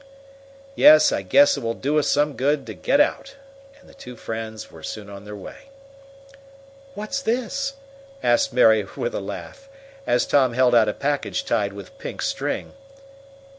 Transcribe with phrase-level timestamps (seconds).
[0.73, 3.35] "Yes, I guess it will do us good to get out,"
[3.79, 5.69] and the two friends were soon on their way.
[6.95, 7.73] "What's this?"
[8.23, 9.69] asked Mary, with a laugh,
[10.07, 12.73] as Tom held out a package tied with pink string.